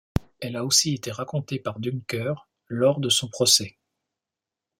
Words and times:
Elle 0.39 0.55
a 0.55 0.65
aussi 0.65 0.95
été 0.95 1.11
racontée 1.11 1.59
par 1.59 1.79
Dunker 1.79 2.49
lors 2.69 2.99
de 2.99 3.09
son 3.09 3.27
procès. 3.29 3.77